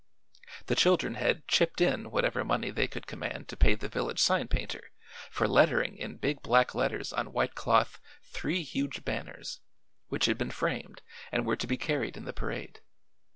The 0.65 0.73
children 0.73 1.13
had 1.13 1.47
"chipped 1.47 1.79
in" 1.79 2.09
whatever 2.09 2.43
money 2.43 2.71
they 2.71 2.87
could 2.87 3.05
command 3.05 3.47
to 3.49 3.55
pay 3.55 3.75
the 3.75 3.87
village 3.87 4.17
sign 4.17 4.47
painter 4.47 4.89
for 5.29 5.47
lettering 5.47 5.95
in 5.95 6.17
big 6.17 6.41
black 6.41 6.73
letters 6.73 7.13
on 7.13 7.33
white 7.33 7.53
cloth 7.53 7.99
three 8.23 8.63
huge 8.63 9.05
banners, 9.05 9.61
which 10.07 10.25
had 10.25 10.39
been 10.39 10.49
framed 10.49 11.03
and 11.31 11.45
were 11.45 11.55
to 11.55 11.67
be 11.67 11.77
carried 11.77 12.17
in 12.17 12.25
the 12.25 12.33
parade. 12.33 12.79